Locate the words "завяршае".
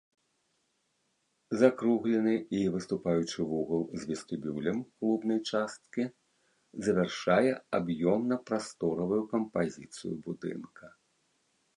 6.89-7.51